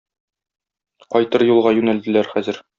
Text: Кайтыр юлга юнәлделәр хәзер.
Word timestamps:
Кайтыр 1.17 1.45
юлга 1.51 1.77
юнәлделәр 1.81 2.35
хәзер. 2.35 2.65